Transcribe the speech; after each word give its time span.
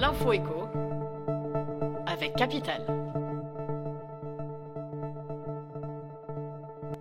L'info 0.00 0.32
écho 0.32 0.68
avec 2.06 2.36
Capital. 2.36 2.82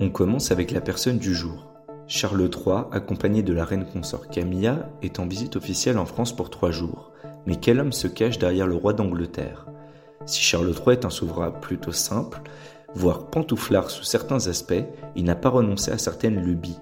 On 0.00 0.10
commence 0.10 0.50
avec 0.50 0.72
la 0.72 0.80
personne 0.80 1.18
du 1.18 1.32
jour. 1.32 1.68
Charles 2.08 2.50
III, 2.52 2.86
accompagné 2.90 3.44
de 3.44 3.52
la 3.52 3.64
reine 3.64 3.86
consort 3.86 4.26
Camilla, 4.26 4.88
est 5.02 5.20
en 5.20 5.26
visite 5.28 5.54
officielle 5.54 5.98
en 5.98 6.04
France 6.04 6.34
pour 6.34 6.50
trois 6.50 6.72
jours. 6.72 7.12
Mais 7.46 7.54
quel 7.54 7.78
homme 7.78 7.92
se 7.92 8.08
cache 8.08 8.38
derrière 8.38 8.66
le 8.66 8.74
roi 8.74 8.92
d'Angleterre? 8.92 9.66
Si 10.26 10.40
Charles 10.40 10.74
III 10.74 10.94
est 10.94 11.04
un 11.04 11.10
souverain 11.10 11.52
plutôt 11.52 11.92
simple, 11.92 12.40
voire 12.94 13.26
pantouflard 13.26 13.88
sous 13.88 14.04
certains 14.04 14.48
aspects, 14.48 14.84
il 15.14 15.24
n'a 15.24 15.36
pas 15.36 15.50
renoncé 15.50 15.92
à 15.92 15.98
certaines 15.98 16.40
lubies. 16.40 16.80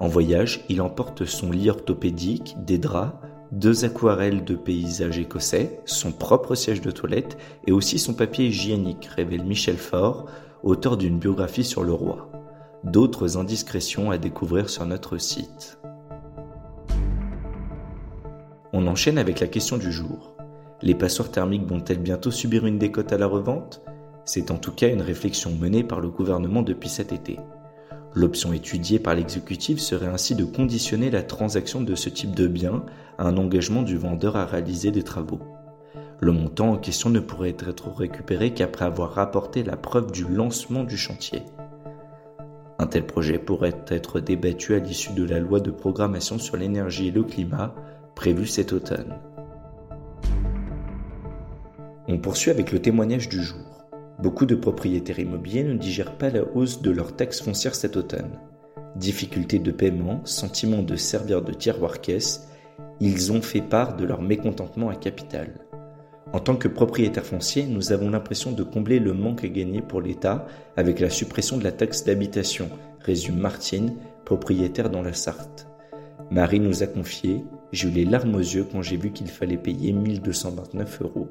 En 0.00 0.08
voyage, 0.08 0.64
il 0.68 0.82
emporte 0.82 1.24
son 1.24 1.52
lit 1.52 1.70
orthopédique, 1.70 2.56
des 2.64 2.78
draps, 2.78 3.14
deux 3.52 3.84
aquarelles 3.84 4.44
de 4.44 4.54
paysages 4.54 5.18
écossais, 5.18 5.80
son 5.84 6.12
propre 6.12 6.54
siège 6.54 6.80
de 6.80 6.90
toilette 6.90 7.38
et 7.66 7.72
aussi 7.72 7.98
son 7.98 8.14
papier 8.14 8.46
hygiénique, 8.46 9.06
révèle 9.06 9.44
Michel 9.44 9.76
Faure, 9.76 10.26
auteur 10.62 10.96
d'une 10.96 11.18
biographie 11.18 11.64
sur 11.64 11.84
le 11.84 11.92
roi. 11.92 12.30
D'autres 12.84 13.38
indiscrétions 13.38 14.10
à 14.10 14.18
découvrir 14.18 14.68
sur 14.68 14.84
notre 14.86 15.18
site. 15.18 15.78
On 18.72 18.86
enchaîne 18.86 19.18
avec 19.18 19.40
la 19.40 19.46
question 19.46 19.78
du 19.78 19.90
jour. 19.92 20.34
Les 20.82 20.94
passoires 20.94 21.30
thermiques 21.30 21.66
vont-elles 21.66 22.02
bientôt 22.02 22.30
subir 22.30 22.66
une 22.66 22.78
décote 22.78 23.12
à 23.12 23.18
la 23.18 23.26
revente? 23.26 23.82
C'est 24.24 24.50
en 24.50 24.58
tout 24.58 24.72
cas 24.72 24.88
une 24.88 25.02
réflexion 25.02 25.52
menée 25.52 25.84
par 25.84 26.00
le 26.00 26.10
gouvernement 26.10 26.62
depuis 26.62 26.88
cet 26.88 27.12
été. 27.12 27.38
L'option 28.16 28.54
étudiée 28.54 28.98
par 28.98 29.14
l'exécutif 29.14 29.78
serait 29.78 30.06
ainsi 30.06 30.34
de 30.34 30.46
conditionner 30.46 31.10
la 31.10 31.22
transaction 31.22 31.82
de 31.82 31.94
ce 31.94 32.08
type 32.08 32.34
de 32.34 32.46
bien 32.46 32.82
à 33.18 33.28
un 33.28 33.36
engagement 33.36 33.82
du 33.82 33.98
vendeur 33.98 34.36
à 34.36 34.46
réaliser 34.46 34.90
des 34.90 35.02
travaux. 35.02 35.40
Le 36.20 36.32
montant 36.32 36.72
en 36.72 36.78
question 36.78 37.10
ne 37.10 37.20
pourrait 37.20 37.54
être 37.58 37.92
récupéré 37.94 38.54
qu'après 38.54 38.86
avoir 38.86 39.12
rapporté 39.12 39.62
la 39.62 39.76
preuve 39.76 40.12
du 40.12 40.24
lancement 40.26 40.82
du 40.82 40.96
chantier. 40.96 41.42
Un 42.78 42.86
tel 42.86 43.04
projet 43.04 43.38
pourrait 43.38 43.84
être 43.88 44.20
débattu 44.20 44.74
à 44.74 44.78
l'issue 44.78 45.12
de 45.12 45.24
la 45.24 45.38
loi 45.38 45.60
de 45.60 45.70
programmation 45.70 46.38
sur 46.38 46.56
l'énergie 46.56 47.08
et 47.08 47.12
le 47.12 47.22
climat 47.22 47.74
prévue 48.14 48.46
cet 48.46 48.72
automne. 48.72 49.14
On 52.08 52.16
poursuit 52.16 52.50
avec 52.50 52.72
le 52.72 52.80
témoignage 52.80 53.28
du 53.28 53.42
jour. 53.42 53.75
Beaucoup 54.18 54.46
de 54.46 54.54
propriétaires 54.54 55.18
immobiliers 55.18 55.64
ne 55.64 55.74
digèrent 55.74 56.16
pas 56.16 56.30
la 56.30 56.42
hausse 56.54 56.80
de 56.80 56.90
leurs 56.90 57.14
taxes 57.14 57.42
foncières 57.42 57.74
cet 57.74 57.96
automne. 57.96 58.38
Difficultés 58.96 59.58
de 59.58 59.70
paiement, 59.70 60.22
sentiment 60.24 60.82
de 60.82 60.96
servir 60.96 61.42
de 61.42 61.52
tiroir-caisse, 61.52 62.48
ils 62.98 63.30
ont 63.30 63.42
fait 63.42 63.60
part 63.60 63.94
de 63.96 64.06
leur 64.06 64.22
mécontentement 64.22 64.88
à 64.88 64.94
capital. 64.94 65.66
En 66.32 66.40
tant 66.40 66.56
que 66.56 66.66
propriétaire 66.66 67.26
foncier, 67.26 67.66
nous 67.66 67.92
avons 67.92 68.08
l'impression 68.08 68.52
de 68.52 68.62
combler 68.62 68.98
le 68.98 69.12
manque 69.12 69.44
à 69.44 69.48
gagner 69.48 69.82
pour 69.82 70.00
l'État 70.00 70.46
avec 70.76 70.98
la 70.98 71.10
suppression 71.10 71.58
de 71.58 71.64
la 71.64 71.72
taxe 71.72 72.04
d'habitation, 72.04 72.70
résume 73.00 73.38
Martine, 73.38 73.94
propriétaire 74.24 74.88
dans 74.88 75.02
la 75.02 75.12
Sarthe. 75.12 75.68
Marie 76.30 76.58
nous 76.58 76.82
a 76.82 76.86
confié 76.86 77.44
J'ai 77.70 77.88
eu 77.88 77.92
les 77.92 78.04
larmes 78.04 78.34
aux 78.34 78.40
yeux 78.40 78.66
quand 78.70 78.82
j'ai 78.82 78.96
vu 78.96 79.12
qu'il 79.12 79.28
fallait 79.28 79.58
payer 79.58 79.92
1229 79.92 81.02
euros. 81.02 81.28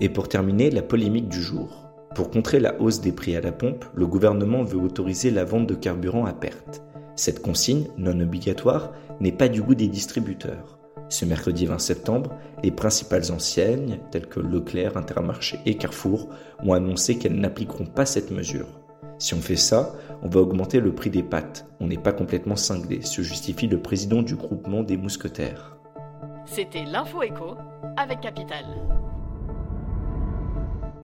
Et 0.00 0.08
pour 0.08 0.28
terminer, 0.28 0.70
la 0.70 0.82
polémique 0.82 1.28
du 1.28 1.42
jour. 1.42 1.88
Pour 2.14 2.30
contrer 2.30 2.60
la 2.60 2.80
hausse 2.80 3.00
des 3.00 3.12
prix 3.12 3.36
à 3.36 3.40
la 3.40 3.52
pompe, 3.52 3.84
le 3.94 4.06
gouvernement 4.06 4.62
veut 4.62 4.78
autoriser 4.78 5.30
la 5.30 5.44
vente 5.44 5.66
de 5.66 5.74
carburant 5.74 6.24
à 6.24 6.32
perte. 6.32 6.82
Cette 7.16 7.42
consigne, 7.42 7.88
non 7.96 8.20
obligatoire, 8.20 8.92
n'est 9.20 9.32
pas 9.32 9.48
du 9.48 9.60
goût 9.60 9.74
des 9.74 9.88
distributeurs. 9.88 10.78
Ce 11.08 11.24
mercredi 11.24 11.66
20 11.66 11.78
septembre, 11.78 12.30
les 12.62 12.70
principales 12.70 13.32
enseignes, 13.32 13.98
telles 14.10 14.28
que 14.28 14.40
Leclerc, 14.40 14.96
Intermarché 14.96 15.58
et 15.66 15.76
Carrefour, 15.76 16.28
ont 16.62 16.74
annoncé 16.74 17.18
qu'elles 17.18 17.40
n'appliqueront 17.40 17.86
pas 17.86 18.06
cette 18.06 18.30
mesure. 18.30 18.68
Si 19.18 19.34
on 19.34 19.40
fait 19.40 19.56
ça, 19.56 19.94
on 20.22 20.28
va 20.28 20.40
augmenter 20.40 20.78
le 20.80 20.94
prix 20.94 21.10
des 21.10 21.24
pâtes. 21.24 21.66
On 21.80 21.88
n'est 21.88 21.96
pas 21.98 22.12
complètement 22.12 22.56
cinglé, 22.56 23.02
se 23.02 23.22
justifie 23.22 23.66
le 23.66 23.82
président 23.82 24.22
du 24.22 24.36
groupement 24.36 24.84
des 24.84 24.96
mousquetaires. 24.96 25.76
C'était 26.44 26.84
l'info 26.84 27.22
écho 27.22 27.56
avec 27.96 28.20
Capital. 28.20 28.64